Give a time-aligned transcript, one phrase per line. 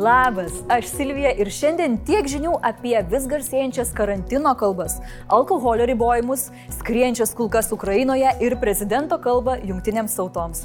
[0.00, 4.94] Labas, aš Silvija ir šiandien tiek žinių apie vis garsėjančias karantino kalbas,
[5.28, 6.46] alkoholio ribojimus,
[6.78, 10.64] skrienčias kulkas Ukrainoje ir prezidento kalbą jungtinėms tautoms.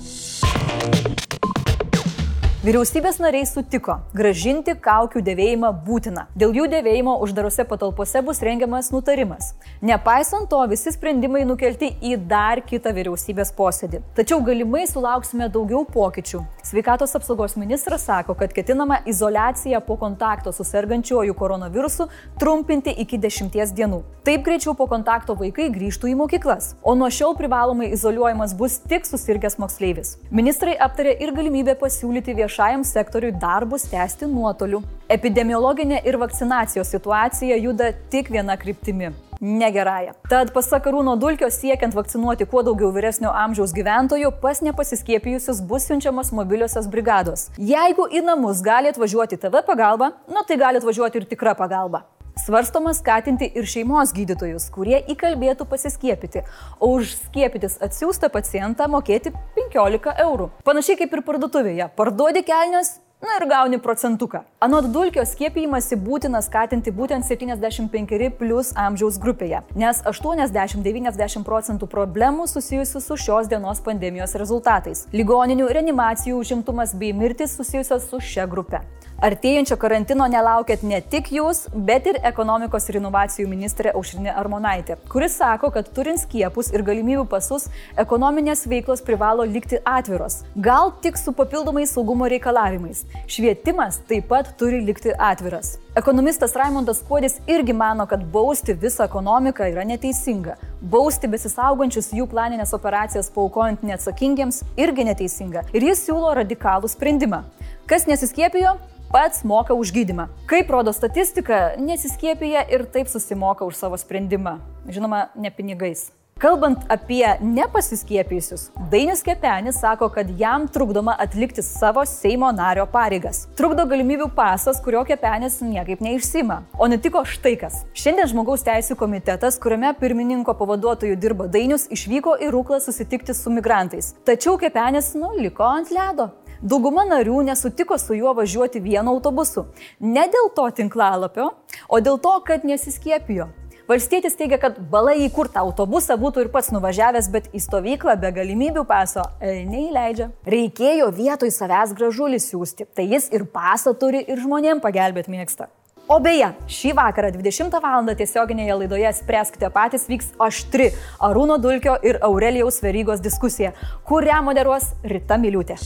[2.65, 6.23] Vyriausybės nariai sutiko gražinti kaukių dėvėjimą būtina.
[6.33, 9.51] Dėl jų dėvėjimo uždarose patalpose bus rengiamas nutarimas.
[9.85, 13.99] Nepaisant to, visi sprendimai nukelti į dar kitą vyriausybės posėdį.
[14.17, 16.41] Tačiau galimai sulauksime daugiau pokyčių.
[16.65, 22.09] Sveikatos apsaugos ministras sako, kad ketinama izolaciją po kontakto su sergančiuoju koronavirusu
[22.41, 24.01] trumpinti iki 10 dienų.
[24.25, 26.73] Taip greičiau po kontakto vaikai grįžtų į mokyklas.
[26.81, 30.15] O nuo šiol privalomai izoliuojamas bus tik susirgęs moksleivis.
[30.33, 34.79] Ministrai aptarė ir galimybę pasiūlyti viešą viešajam sektoriui darbus tęsti nuotoliu.
[35.11, 40.13] Epidemiologinė ir vakcinacijos situacija juda tik viena kryptimi negerąją.
[40.29, 46.31] Tad pasak Arūno Dulkio, siekiant vakcinuoti kuo daugiau vyresnio amžiaus gyventojų, pas nepasiskiepijusius bus siunčiamas
[46.31, 47.49] mobiliosios brigados.
[47.59, 52.05] Jeigu į namus gali atvažiuoti TV pagalba, nu tai gali atvažiuoti ir tikra pagalba.
[52.35, 56.43] Svarstoma skatinti ir šeimos gydytojus, kurie įkalbėtų pasiskiepyti,
[56.79, 60.51] o už skiepytis atsiųstą pacientą mokėti 15 eurų.
[60.67, 61.89] Panašiai kaip ir parduotuvėje.
[61.95, 64.41] Parduodi kelnius, Na ir gauni procentuką.
[64.59, 73.01] Anot dulkio skiepijimąsi būtina skatinti būtent 75 plus amžiaus grupėje, nes 80-90 procentų problemų susijusių
[73.01, 78.83] su šios dienos pandemijos rezultatais- ligoninių, reanimacijų užimtumas bei mirtis susijusios su šia grupe.
[79.23, 85.37] Artėjančio karantino nelaukėt ne tik jūs, bet ir ekonomikos ir inovacijų ministrė Aušrinė Armonaitė, kuris
[85.39, 90.41] sako, kad turint skiepus ir galimybių pasus, ekonominės veiklos privalo likti atviros.
[90.59, 93.05] Gal tik su papildomais saugumo reikalavimais.
[93.31, 95.77] Švietimas taip pat turi likti atviras.
[95.95, 100.57] Ekonomistas Raimondas Kuodis irgi mano, kad bausti visą ekonomiką yra neteisinga.
[100.91, 105.63] Bausti besisaugančius jų planinės operacijas paukojant neatsakingiems irgi neteisinga.
[105.71, 107.45] Ir jis siūlo radikalų sprendimą.
[107.87, 108.75] Kas nesiskiepijo,
[109.15, 110.27] pats moka už gydimą.
[110.45, 114.59] Kaip rodo statistika, nesiskiepija ir taip susimoka už savo sprendimą.
[114.91, 116.11] Žinoma, ne pinigais.
[116.35, 123.45] Kalbant apie nepasiskiepijusius, Dainis Kepenis sako, kad jam trukdoma atlikti savo Seimo nario pareigas.
[123.55, 126.65] Trukdo galimybių pasas, kurio Kepenis niekaip neišsima.
[126.75, 127.85] O nutiko štai kas.
[127.95, 134.11] Šiandien žmogaus teisų komitetas, kuriame pirmininko pavaduotojų dirba Dainius, išvyko į Rūklą susitikti su migrantais.
[134.27, 136.33] Tačiau Kepenis, nu, liko ant ledo.
[136.65, 139.67] Dauguma narių nesutiko su juo važiuoti vienu autobusu.
[140.01, 141.51] Ne dėl to tinklalapio,
[141.85, 143.51] o dėl to, kad nesiskiepijo.
[143.85, 148.17] Valstietis teigia, kad balai į kur tą autobusą būtų ir pats nuvažiavęs, bet į stovyklą
[148.17, 150.31] be galimybių paso e, neįleidžia.
[150.49, 155.69] Reikėjo vietoj savęs gražulį siūsti, tai jis ir pasą turi ir žmonėm pagelbėt mėgsta.
[156.05, 158.05] O beje, šį vakarą 20 val.
[158.19, 163.73] tiesioginėje laidoje Spręskite patys vyks aštri Arūno Dulkio ir Aurelijaus Verygos diskusija,
[164.05, 165.79] kurią moderuos Rita Miliutė.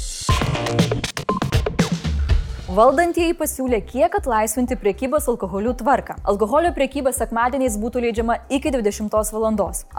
[2.69, 6.19] Valdantieji pasiūlė kiek atlaisvinti priekybos alkoholiu tvarką.
[6.29, 9.47] Alkoholio priekyba sekmadieniais būtų leidžiama iki 20 val.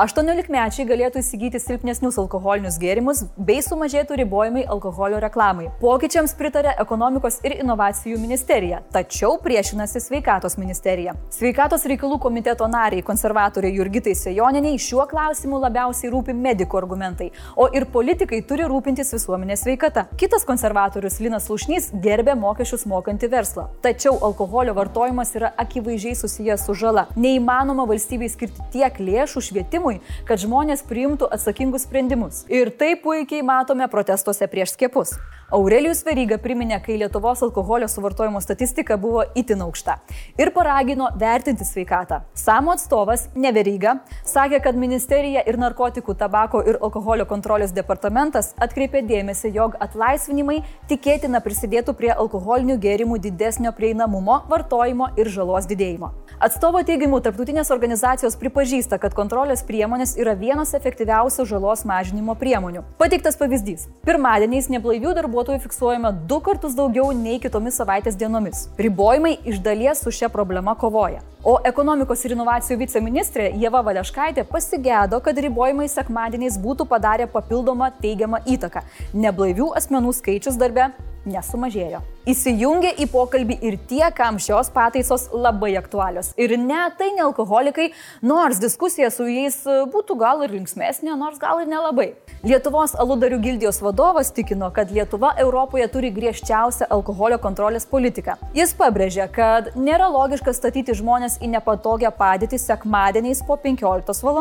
[0.05, 5.67] 18-mečiai galėtų įsigyti silpnesnius alkoholinius gėrimus bei sumažėtų ribojimai alkoholio reklamai.
[5.81, 11.17] Pokyčiams pritarė ekonomikos ir inovacijų ministerija, tačiau priešinasi sveikatos ministerija.
[11.35, 17.91] Sveikatos reikalų komiteto nariai konservatoriai Jurgitai Sejoniniai šiuo klausimu labiausiai rūpi medikų argumentai, o ir
[17.91, 20.07] politikai turi rūpintis visuomenės sveikata.
[20.23, 23.69] Kitas konservatorius Linas Lušnys gerbė mokymą mokesčius mokantį verslą.
[23.81, 27.07] Tačiau alkoholio vartojimas yra akivaizdžiai susijęs su žala.
[27.17, 32.45] Neįmanoma valstybei skirti tiek lėšų švietimui, kad žmonės priimtų atsakingus sprendimus.
[32.53, 35.17] Ir tai puikiai matome protestuose prieš skiepus.
[35.51, 39.97] Aurelijus Veryga priminė, kai Lietuvos alkoholio suvartojimo statistika buvo itin aukšta
[40.39, 42.21] ir paragino vertinti sveikatą.
[42.39, 49.51] Samo atstovas, Neveryga, sakė, kad ministerija ir narkotikų, tabako ir alkoholio kontrolės departamentas atkreipė dėmesį,
[49.57, 50.61] jog atlaisvinimai
[50.93, 52.13] tikėtina prisidėtų prie
[52.51, 56.11] alkoholinių gėrimų didesnio prieinamumo, vartojimo ir žalos didėjimo.
[56.43, 62.83] Atstovo teigimu, tarptautinės organizacijos pripažįsta, kad kontrolės priemonės yra vienas efektyviausių žalos mažinimo priemonių.
[62.99, 63.87] Pateiktas pavyzdys.
[64.07, 68.67] Pirmadieniais neblaivių darbuotojų fiksuojama du kartus daugiau nei kitomis savaitės dienomis.
[68.81, 71.23] Ribojimai iš dalies su šia problema kovoja.
[71.45, 78.43] O ekonomikos ir inovacijų viceministrė Jeva Valeškaitė pasigėdo, kad ribojimai sekmadieniais būtų padarę papildomą teigiamą
[78.57, 78.83] įtaką.
[79.15, 80.91] Neblaivių asmenų skaičius darbe
[81.29, 82.01] nesumažėjo.
[82.29, 86.35] Įsijungia į pokalbį ir tie, kam šios pataisos labai aktualios.
[86.37, 87.91] Ir ne tai ne alkoholikai,
[88.23, 92.11] nors diskusija su jais būtų gal ir linksmėsnė, nors gal ir nelabai.
[92.45, 98.37] Lietuvos aludarių gildijos vadovas tikino, kad Lietuva Europoje turi griežčiausią alkoholio kontrolės politiką.
[98.57, 104.41] Jis pabrėžė, kad nėra logiška statyti žmonės į nepatogią padėtį sekmadieniais po 15 val.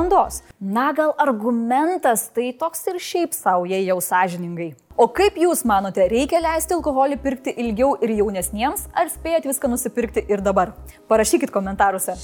[0.60, 4.74] Na gal argumentas tai toks ir šiaip savo, jei jau sąžiningai.
[5.00, 10.26] O kaip Jūs manote, reikia leisti alkoholį pirkti ilgiau ir jaunesniems, ar spėjat viską nusipirkti
[10.28, 10.74] ir dabar?
[11.08, 12.18] Parašykit komentaruose.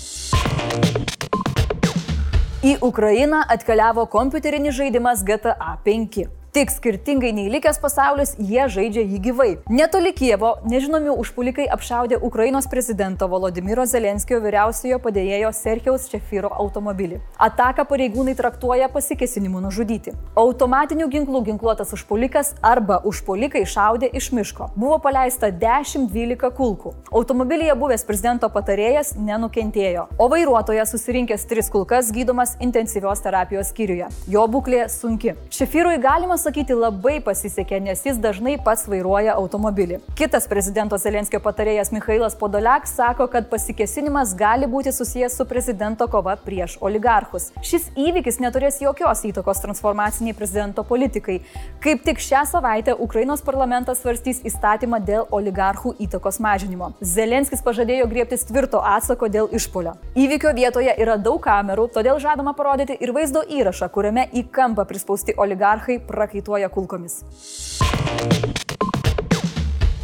[2.67, 6.25] Į Ukrainą atkeliavo kompiuterinis žaidimas GTA 5.
[6.55, 9.47] Tik skirtingai nei likęs pasaulis, jie žaidžia jį gyvai.
[9.67, 17.17] Netoli Kievo nežinomi užpulikai apšaudė Ukrainos prezidento Volodymyro Zelenskio vyriausiojo padėjėjo Serhijaus Čefyro automobilį.
[17.43, 20.13] Ataką pareigūnai traktuoja pasikesinimu nužudyti.
[20.39, 24.69] Automatinių ginklų ginkluotas užpulikas arba užpulikai šaudė iš miško.
[24.79, 26.95] Buvo paleista 10-12 kulkų.
[27.11, 34.07] Automobilyje buvęs prezidento patarėjas nenukentėjo, o vairuotojas susirinkęs tris kulkas gydomas intensyvios terapijos skyriuje.
[34.31, 35.35] Jo būklė sunki.
[35.51, 39.99] Šefyrui galima sakyti, labai pasisekė, nes jis dažnai pats vairuoja automobilį.
[40.19, 46.35] Kitas prezidento Zelenskio patarėjas Mikhailas Podoliak sako, kad pasikesinimas gali būti susijęs su prezidento kova
[46.39, 47.49] prieš oligarchus.
[47.65, 51.39] Šis įvykis neturės jokios įtakos transformaciniai prezidento politikai.
[51.83, 56.91] Kaip tik šią savaitę Ukrainos parlamentas svarstys įstatymą dėl oligarchų įtakos mažinimo.
[57.01, 59.95] Zelenskis pažadėjo griebtis tvirto atsako dėl išpolio.
[60.15, 65.35] Įvykio vietoje yra daug kamerų, todėl žadama parodyti ir vaizdo įrašą, kuriame į kampą prispausti
[65.37, 67.23] oligarchai prakaituoja prakaituoja kulkomis.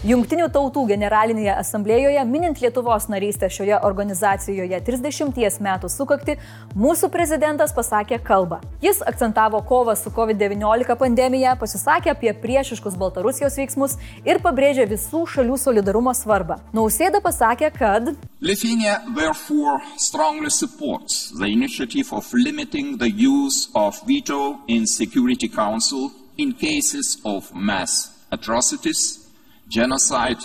[0.01, 6.39] Junktinių tautų generalinėje asamblėjoje, minint Lietuvos narystę šioje organizacijoje 30 metų sukakti,
[6.73, 8.57] mūsų prezidentas pasakė kalbą.
[8.81, 13.93] Jis akcentavo kovą su COVID-19 pandemija, pasisakė apie priešiškus Baltarusijos veiksmus
[14.25, 16.57] ir pabrėžė visų šalių solidarumo svarbą.
[16.73, 24.57] Nausėda pasakė, kad Lithuania therefore strongly supports the initiative of limiting the use of veto
[24.65, 29.29] in Security Council in cases of mass atrocities,
[29.67, 30.39] genocide,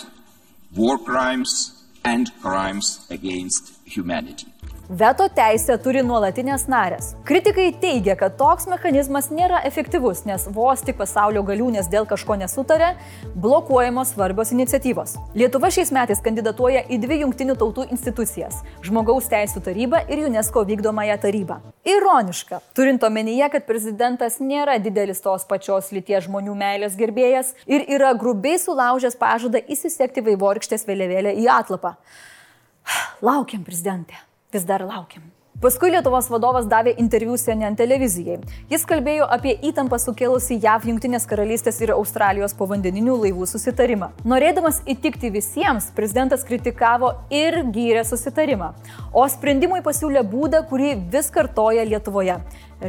[0.75, 4.47] war crimes, and crimes against humanity.
[4.87, 7.09] Veto teisę turi nuolatinės narės.
[7.27, 12.93] Kritikai teigia, kad toks mechanizmas nėra efektyvus, nes vos tik pasaulio galiūnės dėl kažko nesutarė,
[13.35, 15.17] blokuojamos svarbios iniciatyvos.
[15.35, 21.17] Lietuva šiais metais kandidatuoja į dvi jungtinių tautų institucijas- Žmogaus teisų tarybą ir UNESCO vykdomąją
[21.19, 21.59] tarybą.
[21.83, 28.13] Ironiška, turint omenyje, kad prezidentas nėra didelis tos pačios lyties žmonių meilės gerbėjas ir yra
[28.13, 31.97] grubiai sulaužęs pažadą įsisekti vaivorykštės vėliavėlę į atlapą.
[33.21, 35.23] Laukiam, prezidentė vis dar laukiam.
[35.57, 38.35] Paskui Lietuvos vadovas davė interviu CNN televizijai.
[38.69, 44.11] Jis kalbėjo apie įtampą sukėlusi JAV Junktinės karalystės ir Australijos povandeninių laivų susitarimą.
[44.21, 48.75] Norėdamas įtikti visiems, prezidentas kritikavo ir gyrė susitarimą,
[49.09, 52.37] o sprendimui pasiūlė būdą, kurį vis kartoja Lietuvoje.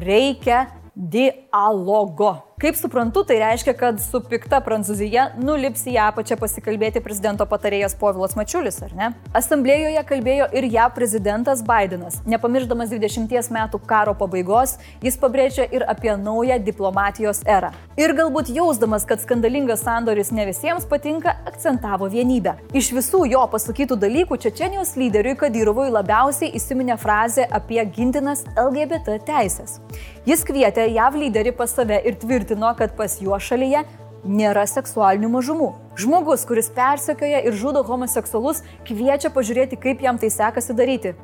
[0.04, 2.47] Reikia dialogo.
[2.58, 8.32] Kaip suprantu, tai reiškia, kad su pikta Prancūzija nulips į apačią pasikalbėti prezidento patarėjas Povilas
[8.34, 9.10] Mačiulis, ar ne?
[9.38, 12.16] Asamblėjoje kalbėjo ir ją prezidentas Bidenas.
[12.26, 14.74] Nepamirždamas 20 metų karo pabaigos,
[15.06, 17.70] jis pabrėžė ir apie naują diplomatijos erą.
[17.94, 22.56] Ir galbūt jausdamas, kad skandalingas sandoris ne visiems patinka, akcentavo vienybę.
[22.74, 29.78] Iš visų jo pasakytų dalykų Čečenijos lyderiui Kadyrovui labiausiai įsiminė frazė apie gintinas LGBT teisės.
[30.26, 33.84] Jis kvietė JAV lyderį pas save ir tvirtino, tvirtino, kad pas juo šalyje
[34.24, 35.72] nėra seksualinių mažumų.
[35.98, 41.14] Žmogus, kuris persekioja ir žudo homoseksualus, kviečia pažiūrėti, kaip jam tai sekasi daryti.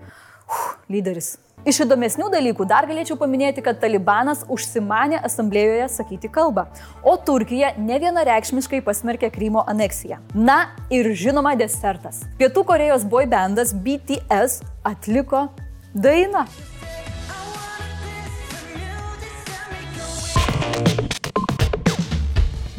[0.46, 1.38] Uf, lyderis.
[1.64, 6.66] Iš įdomesnių dalykų dar galėčiau paminėti, kad Talibanas užsimanė asamblėjoje sakyti kalbą,
[7.02, 10.20] o Turkija ne vienareikšmiškai pasmerkė Krymo aneksiją.
[10.34, 12.20] Na ir žinoma desertas.
[12.36, 15.48] Pietų Korejos boy bandas BTS atliko
[15.94, 16.44] dainą.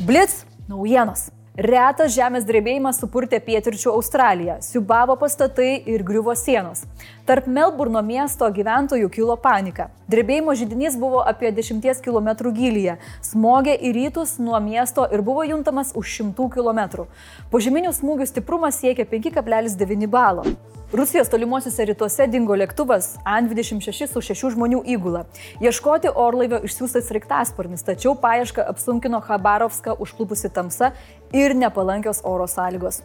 [0.05, 1.31] Blitz naujienos.
[1.57, 6.83] Retas žemės drebėjimas supurtė pietričių Australiją, siubavo pastatai ir griuvo sienos.
[7.25, 9.87] Tarp Melburno miesto gyventojų kilo panika.
[10.13, 15.89] Drebėjimo žydinys buvo apie 10 km gilyje, smogė į rytus nuo miesto ir buvo juntamas
[15.97, 17.07] už 100 km.
[17.49, 20.45] Požeminių smūgių stiprumas siekia 5,9 balo.
[20.93, 25.25] Rusijos tolimuosiuose rytuose dingo lėktuvas An-26 su šešių žmonių įgula.
[25.65, 30.93] Ieškoti orlaivio išsiųstas riktasparnis, tačiau paiešką apsunkino Khabarovską užklupusi tamsa
[31.33, 33.01] ir nepalankios oro sąlygos.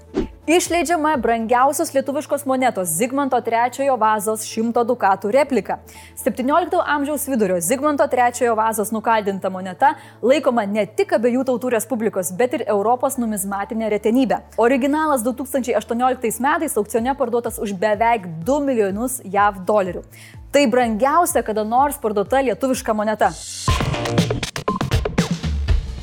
[0.47, 5.77] Išleidžiama brangiausios lietuviškos monetos Zigmanto III vazos 100 dukatų replika.
[6.17, 9.93] 17 amžiaus vidurio Zigmanto III vazos nukaldinta moneta
[10.23, 14.41] laikoma ne tik abiejų tautų respublikos, bet ir Europos numizmatinė retenybė.
[14.57, 20.07] Originalas 2018 metais aukcione parduotas už beveik 2 milijonus JAV dolerių.
[20.51, 23.31] Tai brangiausia kada nors parduota lietuviška moneta.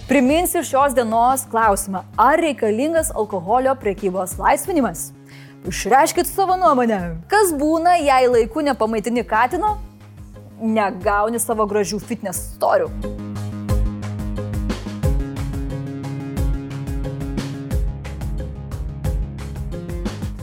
[0.07, 1.99] Priminsiu šios dienos klausimą.
[2.15, 5.09] Ar reikalingas alkoholio priekybos laisvinimas?
[5.67, 6.99] Išreiškit savo nuomonę.
[7.27, 9.73] Kas būna, jei laiku nepamaitini katino,
[10.63, 12.87] negauni savo gražių fitness storių?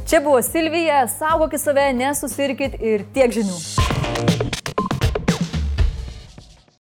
[0.05, 4.54] Čia buvo Silvija, saugokit save, nesusirkit ir tiek žinių.